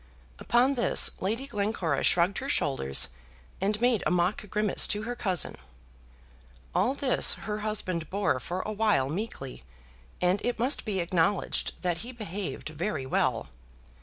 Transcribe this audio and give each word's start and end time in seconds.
Upon 0.39 0.73
this, 0.73 1.11
Lady 1.19 1.45
Glencora 1.45 2.01
shrugged 2.01 2.39
her 2.39 2.49
shoulders, 2.49 3.09
and 3.61 3.79
made 3.79 4.01
a 4.03 4.09
mock 4.09 4.49
grimace 4.49 4.87
to 4.87 5.03
her 5.03 5.15
cousin. 5.15 5.55
All 6.73 6.95
this 6.95 7.35
her 7.35 7.59
husband 7.59 8.09
bore 8.09 8.39
for 8.39 8.61
a 8.61 8.71
while 8.73 9.09
meekly, 9.11 9.63
and 10.19 10.43
it 10.43 10.57
must 10.57 10.85
be 10.85 11.01
acknowledged 11.01 11.73
that 11.83 11.97
he 11.99 12.11
behaved 12.11 12.69
very 12.69 13.05
well. 13.05 13.49